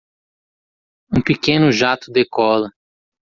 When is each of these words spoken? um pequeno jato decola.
um 1.15 1.21
pequeno 1.21 1.71
jato 1.71 2.11
decola. 2.11 2.71